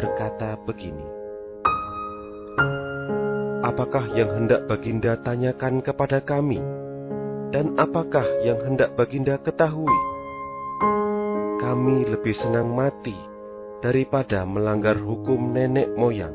berkata 0.00 0.56
begini, 0.64 1.04
Apakah 3.60 4.08
yang 4.16 4.32
hendak 4.32 4.64
Baginda 4.64 5.12
tanyakan 5.20 5.84
kepada 5.84 6.24
kami?' 6.24 6.81
Dan 7.52 7.76
apakah 7.76 8.24
yang 8.40 8.64
hendak 8.64 8.96
Baginda 8.96 9.36
ketahui? 9.36 9.92
Kami 11.60 12.08
lebih 12.08 12.32
senang 12.32 12.72
mati 12.72 13.12
daripada 13.84 14.48
melanggar 14.48 14.96
hukum 14.96 15.52
nenek 15.52 15.92
moyang. 15.92 16.32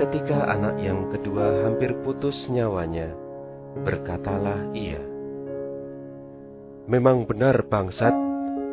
Ketika 0.00 0.48
anak 0.56 0.80
yang 0.80 1.12
kedua 1.12 1.68
hampir 1.68 1.92
putus 2.00 2.48
nyawanya, 2.48 3.12
berkatalah 3.84 4.72
ia, 4.72 5.04
"Memang 6.88 7.28
benar, 7.28 7.60
bangsat, 7.68 8.16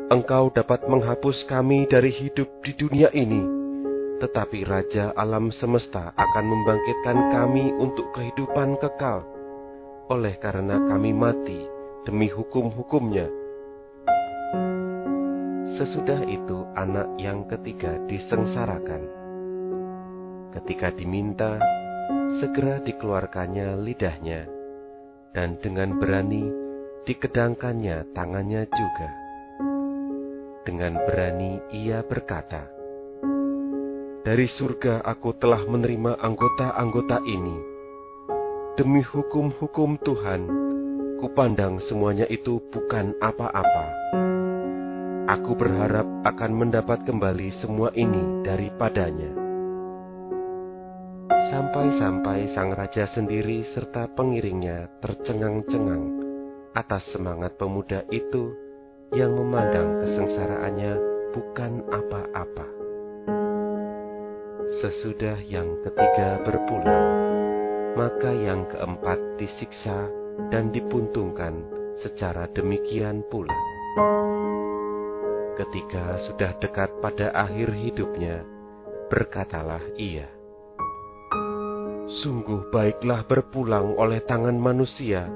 engkau 0.08 0.48
dapat 0.48 0.88
menghapus 0.88 1.44
kami 1.44 1.92
dari 1.92 2.16
hidup 2.16 2.48
di 2.64 2.72
dunia 2.72 3.12
ini, 3.12 3.44
tetapi 4.24 4.64
Raja 4.64 5.12
Alam 5.12 5.52
Semesta 5.52 6.16
akan 6.16 6.46
membangkitkan 6.56 7.18
kami 7.36 7.76
untuk 7.76 8.16
kehidupan 8.16 8.80
kekal." 8.80 9.37
Oleh 10.08 10.40
karena 10.40 10.80
kami 10.88 11.12
mati 11.12 11.68
demi 12.08 12.32
hukum-hukumnya. 12.32 13.28
Sesudah 15.76 16.24
itu 16.24 16.64
anak 16.80 17.20
yang 17.20 17.44
ketiga 17.52 18.00
disengsarakan. 18.08 19.04
Ketika 20.56 20.96
diminta, 20.96 21.60
segera 22.40 22.80
dikeluarkannya 22.82 23.78
lidahnya, 23.84 24.48
dan 25.36 25.60
dengan 25.60 26.00
berani 26.00 26.48
dikedangkannya 27.04 28.16
tangannya 28.16 28.64
juga. 28.72 29.10
Dengan 30.64 31.04
berani 31.04 31.60
ia 31.76 32.02
berkata, 32.02 32.64
Dari 34.24 34.48
surga 34.48 35.04
aku 35.04 35.36
telah 35.36 35.64
menerima 35.68 36.20
anggota-anggota 36.20 37.24
ini, 37.24 37.77
Demi 38.78 39.02
hukum-hukum 39.02 39.98
Tuhan, 40.06 40.46
kupandang 41.18 41.82
semuanya 41.90 42.30
itu 42.30 42.62
bukan 42.70 43.18
apa-apa. 43.18 44.14
Aku 45.34 45.58
berharap 45.58 46.06
akan 46.22 46.52
mendapat 46.54 47.02
kembali 47.02 47.58
semua 47.58 47.90
ini 47.98 48.46
daripadanya. 48.46 49.34
Sampai-sampai 51.50 52.54
sang 52.54 52.70
raja 52.70 53.10
sendiri 53.10 53.66
serta 53.74 54.14
pengiringnya 54.14 55.02
tercengang-cengang 55.02 56.22
atas 56.78 57.02
semangat 57.10 57.58
pemuda 57.58 58.06
itu 58.14 58.54
yang 59.10 59.34
memandang 59.34 60.06
kesengsaraannya 60.06 60.94
bukan 61.34 61.82
apa-apa. 61.90 62.68
Sesudah 64.86 65.42
yang 65.50 65.82
ketiga 65.82 66.46
berpulang, 66.46 67.37
maka 67.98 68.30
yang 68.30 68.70
keempat 68.70 69.42
disiksa 69.42 70.06
dan 70.54 70.70
dipuntungkan 70.70 71.66
secara 71.98 72.46
demikian 72.54 73.26
pula. 73.26 73.58
Ketika 75.58 76.22
sudah 76.30 76.54
dekat 76.62 76.94
pada 77.02 77.34
akhir 77.34 77.74
hidupnya, 77.74 78.46
berkatalah 79.10 79.82
ia, 79.98 80.30
Sungguh 82.08 82.72
baiklah 82.72 83.26
berpulang 83.28 83.98
oleh 84.00 84.24
tangan 84.24 84.56
manusia 84.56 85.28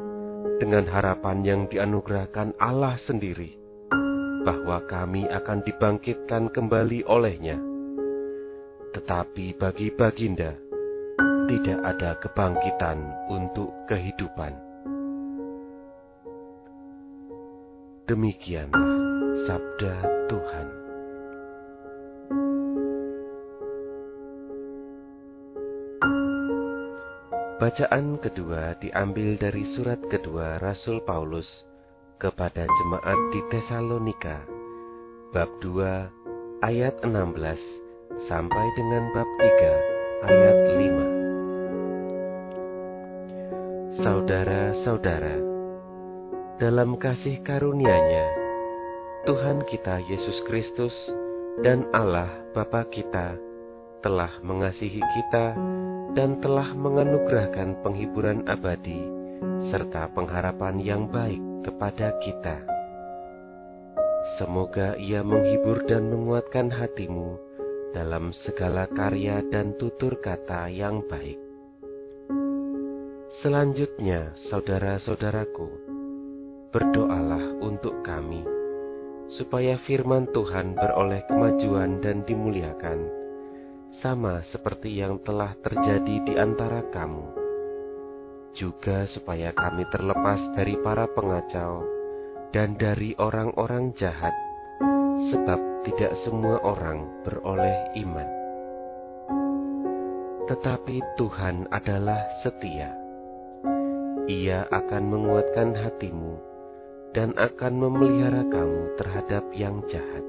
dengan 0.56 0.88
harapan 0.88 1.44
yang 1.44 1.62
dianugerahkan 1.68 2.56
Allah 2.62 2.96
sendiri, 3.02 3.58
bahwa 4.46 4.80
kami 4.88 5.28
akan 5.28 5.66
dibangkitkan 5.68 6.54
kembali 6.54 7.04
olehnya. 7.10 7.60
Tetapi 8.96 9.60
bagi 9.60 9.92
Baginda, 9.92 10.56
tidak 11.52 11.84
ada 11.84 12.16
kebangkitan 12.24 13.12
untuk 13.28 13.76
kehidupan. 13.92 14.56
Demikianlah 18.08 18.88
sabda 19.44 19.96
Tuhan. 20.32 20.68
Bacaan 27.60 28.16
kedua 28.24 28.80
diambil 28.80 29.36
dari 29.36 29.68
surat 29.76 30.00
kedua 30.08 30.56
Rasul 30.64 31.04
Paulus 31.04 31.68
kepada 32.16 32.64
jemaat 32.64 33.20
di 33.36 33.42
Tesalonika, 33.52 34.40
bab 35.36 35.52
2 35.60 36.64
ayat 36.64 36.96
16 37.04 38.24
sampai 38.32 38.66
dengan 38.80 39.04
bab 39.12 39.28
3 39.36 40.32
ayat 40.32 40.58
5. 40.80 41.11
Saudara-saudara, 43.92 45.36
dalam 46.64 46.96
kasih 46.96 47.44
karunia-Nya, 47.44 48.24
Tuhan 49.28 49.68
kita 49.68 50.00
Yesus 50.08 50.48
Kristus 50.48 50.96
dan 51.60 51.84
Allah 51.92 52.32
Bapa 52.56 52.88
kita 52.88 53.36
telah 54.00 54.32
mengasihi 54.48 55.04
kita 55.04 55.60
dan 56.16 56.40
telah 56.40 56.72
menganugerahkan 56.72 57.84
penghiburan 57.84 58.48
abadi 58.48 59.12
serta 59.68 60.08
pengharapan 60.16 60.80
yang 60.80 61.12
baik 61.12 61.44
kepada 61.68 62.16
kita. 62.24 62.64
Semoga 64.40 64.96
Ia 65.04 65.20
menghibur 65.20 65.84
dan 65.84 66.08
menguatkan 66.08 66.72
hatimu 66.72 67.36
dalam 67.92 68.32
segala 68.48 68.88
karya 68.88 69.44
dan 69.52 69.76
tutur 69.76 70.16
kata 70.24 70.72
yang 70.72 71.04
baik 71.12 71.41
Selanjutnya, 73.40 74.36
saudara-saudaraku, 74.52 75.72
berdoalah 76.68 77.64
untuk 77.64 78.04
kami, 78.04 78.44
supaya 79.32 79.80
firman 79.88 80.28
Tuhan 80.36 80.76
beroleh 80.76 81.24
kemajuan 81.32 82.04
dan 82.04 82.28
dimuliakan, 82.28 83.08
sama 84.04 84.44
seperti 84.44 85.00
yang 85.00 85.16
telah 85.24 85.56
terjadi 85.64 86.16
di 86.28 86.36
antara 86.36 86.84
kamu. 86.92 87.24
Juga 88.52 89.08
supaya 89.08 89.56
kami 89.56 89.88
terlepas 89.88 90.52
dari 90.52 90.76
para 90.84 91.08
pengacau 91.08 91.88
dan 92.52 92.76
dari 92.76 93.16
orang-orang 93.16 93.96
jahat, 93.96 94.36
sebab 95.32 95.88
tidak 95.88 96.20
semua 96.28 96.60
orang 96.68 97.08
beroleh 97.24 97.96
iman. 97.96 98.28
Tetapi 100.52 101.00
Tuhan 101.16 101.72
adalah 101.72 102.28
setia 102.44 103.01
ia 104.32 104.64
akan 104.72 105.04
menguatkan 105.12 105.76
hatimu 105.76 106.40
dan 107.12 107.36
akan 107.36 107.74
memelihara 107.76 108.48
kamu 108.48 108.96
terhadap 108.96 109.44
yang 109.52 109.84
jahat. 109.92 110.24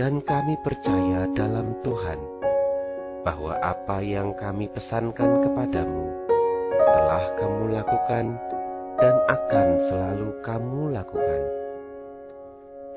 Dan 0.00 0.24
kami 0.24 0.56
percaya 0.64 1.28
dalam 1.36 1.76
Tuhan 1.84 2.20
bahwa 3.26 3.52
apa 3.60 4.00
yang 4.00 4.32
kami 4.40 4.70
pesankan 4.72 5.44
kepadamu 5.44 6.06
telah 6.72 7.24
kamu 7.36 7.62
lakukan 7.76 8.26
dan 8.96 9.14
akan 9.28 9.68
selalu 9.90 10.28
kamu 10.40 10.80
lakukan. 10.96 11.42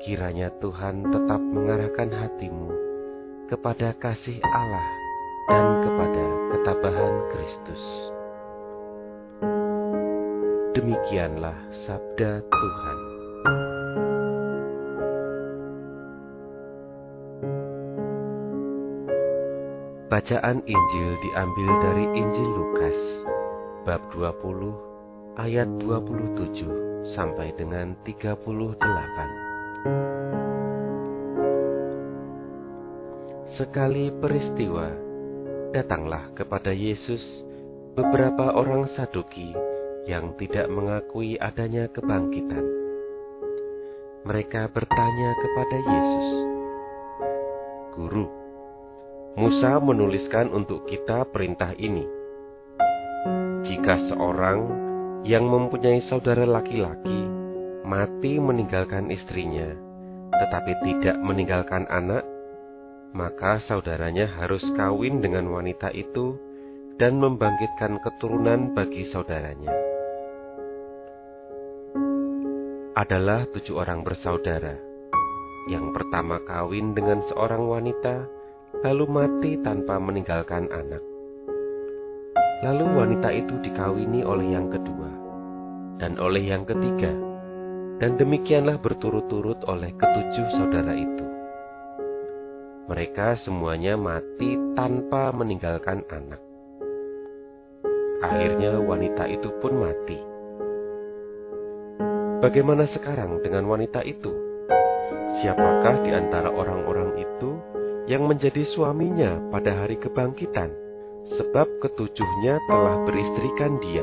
Kiranya 0.00 0.48
Tuhan 0.58 1.04
tetap 1.12 1.42
mengarahkan 1.42 2.10
hatimu 2.10 2.70
kepada 3.52 3.92
kasih 4.00 4.40
Allah 4.40 4.88
dan 5.50 5.66
kepada 5.84 6.24
ketabahan 6.54 7.14
Kristus. 7.34 7.82
Demikianlah 10.72 11.68
sabda 11.84 12.40
Tuhan. 12.48 12.98
Bacaan 20.08 20.64
Injil 20.64 21.10
diambil 21.20 21.70
dari 21.76 22.06
Injil 22.16 22.48
Lukas 22.56 22.96
bab 23.84 24.00
20 24.16 25.36
ayat 25.36 25.68
27 25.76 26.64
sampai 27.20 27.52
dengan 27.52 27.92
38. 28.08 28.32
Sekali 33.60 34.08
peristiwa, 34.08 34.88
datanglah 35.76 36.32
kepada 36.32 36.72
Yesus 36.72 37.20
beberapa 37.92 38.56
orang 38.56 38.88
Saduki 38.96 39.71
yang 40.06 40.34
tidak 40.34 40.66
mengakui 40.66 41.38
adanya 41.38 41.86
kebangkitan. 41.90 42.64
Mereka 44.22 44.70
bertanya 44.70 45.30
kepada 45.38 45.76
Yesus, 45.82 46.28
"Guru, 47.94 48.26
Musa 49.34 49.78
menuliskan 49.82 50.50
untuk 50.50 50.86
kita 50.86 51.26
perintah 51.30 51.74
ini: 51.74 52.06
jika 53.66 53.98
seorang 54.10 54.58
yang 55.26 55.46
mempunyai 55.46 56.02
saudara 56.02 56.46
laki-laki 56.46 57.22
mati 57.82 58.38
meninggalkan 58.38 59.10
istrinya, 59.10 59.70
tetapi 60.30 60.72
tidak 60.86 61.16
meninggalkan 61.18 61.86
anak, 61.90 62.22
maka 63.14 63.58
saudaranya 63.62 64.30
harus 64.38 64.62
kawin 64.74 65.22
dengan 65.22 65.50
wanita 65.50 65.90
itu." 65.94 66.50
dan 67.00 67.18
membangkitkan 67.18 67.98
keturunan 68.04 68.76
bagi 68.76 69.08
saudaranya 69.08 69.91
adalah 72.92 73.48
tujuh 73.48 73.80
orang 73.80 74.04
bersaudara. 74.04 74.76
Yang 75.64 75.96
pertama 75.96 76.44
kawin 76.44 76.92
dengan 76.92 77.24
seorang 77.24 77.64
wanita, 77.64 78.28
lalu 78.84 79.04
mati 79.08 79.56
tanpa 79.64 79.96
meninggalkan 79.96 80.68
anak. 80.68 81.00
Lalu 82.62 82.84
wanita 82.92 83.32
itu 83.32 83.54
dikawini 83.64 84.20
oleh 84.22 84.54
yang 84.54 84.68
kedua, 84.68 85.10
dan 85.98 86.20
oleh 86.20 86.44
yang 86.44 86.68
ketiga, 86.68 87.10
dan 87.96 88.20
demikianlah 88.20 88.76
berturut-turut 88.76 89.64
oleh 89.64 89.90
ketujuh 89.96 90.46
saudara 90.52 90.92
itu. 90.92 91.26
Mereka 92.92 93.40
semuanya 93.40 93.96
mati 93.96 94.58
tanpa 94.76 95.32
meninggalkan 95.32 96.04
anak. 96.12 96.42
Akhirnya 98.20 98.78
wanita 98.78 99.26
itu 99.32 99.48
pun 99.58 99.80
mati 99.80 100.31
Bagaimana 102.42 102.90
sekarang 102.90 103.38
dengan 103.38 103.70
wanita 103.70 104.02
itu? 104.02 104.34
Siapakah 105.38 106.02
di 106.02 106.10
antara 106.10 106.50
orang-orang 106.50 107.14
itu 107.14 107.54
yang 108.10 108.26
menjadi 108.26 108.66
suaminya 108.66 109.38
pada 109.54 109.86
hari 109.86 109.94
kebangkitan? 109.94 110.74
Sebab 111.22 111.78
ketujuhnya 111.78 112.58
telah 112.66 113.06
beristrikan 113.06 113.78
dia. 113.78 114.02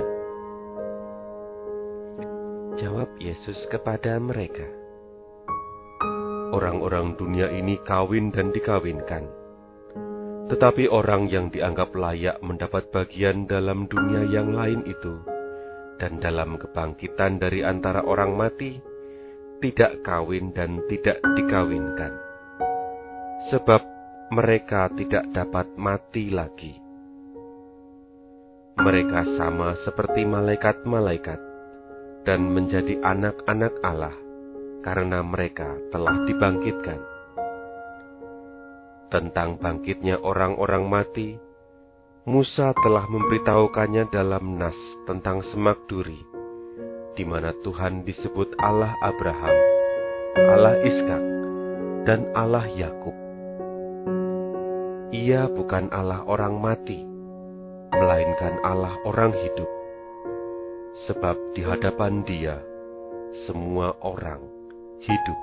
Jawab 2.79 3.11
Yesus 3.19 3.59
kepada 3.67 4.15
mereka, 4.23 4.63
Orang-orang 6.55 7.19
dunia 7.19 7.51
ini 7.51 7.75
kawin 7.83 8.31
dan 8.31 8.55
dikawinkan, 8.55 9.27
tetapi 10.47 10.87
orang 10.87 11.27
yang 11.27 11.51
dianggap 11.51 11.91
layak 11.91 12.39
mendapat 12.39 12.87
bagian 12.89 13.45
dalam 13.45 13.85
dunia 13.85 14.25
yang 14.31 14.55
lain 14.55 14.81
itu 14.87 15.38
dan 15.99 16.17
dalam 16.23 16.55
kebangkitan 16.55 17.37
dari 17.37 17.61
antara 17.61 18.07
orang 18.07 18.33
mati, 18.33 18.79
tidak 19.59 19.99
kawin 20.07 20.55
dan 20.55 20.79
tidak 20.87 21.19
dikawinkan. 21.35 22.15
Sebab 23.51 23.81
mereka 24.31 24.87
tidak 24.95 25.27
dapat 25.35 25.67
mati 25.75 26.31
lagi. 26.31 26.73
Mereka 28.79 29.35
sama 29.35 29.75
seperti 29.83 30.23
malaikat-malaikat 30.23 31.39
dan 32.23 32.47
menjadi 32.47 33.03
anak-anak 33.03 33.75
Allah 33.83 34.15
karena 34.79 35.19
mereka 35.19 35.75
telah 35.91 36.23
dibangkitkan. 36.23 36.99
Tentang 39.11 39.59
bangkitnya 39.59 40.21
orang-orang 40.21 40.85
mati, 40.87 41.35
Musa 42.29 42.77
telah 42.77 43.09
memberitahukannya 43.09 44.13
dalam 44.13 44.53
Nas 44.61 44.77
tentang 45.09 45.41
semak 45.41 45.89
duri, 45.89 46.21
di 47.17 47.25
mana 47.25 47.57
Tuhan 47.65 48.05
disebut 48.05 48.53
Allah 48.61 48.93
Abraham, 49.01 49.57
Allah 50.37 50.77
Ishak, 50.77 51.23
dan 52.05 52.29
Allah 52.37 52.69
Yakub. 52.69 53.17
Ia 55.09 55.49
bukan 55.49 55.89
Allah 55.89 56.21
orang 56.29 56.61
mati, 56.61 57.01
melainkan 57.97 58.61
Allah 58.61 58.93
orang 59.09 59.33
hidup, 59.33 59.69
sebab 61.09 61.33
di 61.57 61.65
hadapan 61.65 62.21
Dia 62.29 62.61
semua 63.49 63.97
orang 64.05 64.45
hidup. 65.01 65.39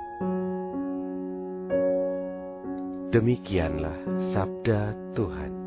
Demikianlah 3.11 3.99
sabda 4.31 4.95
Tuhan. 5.19 5.66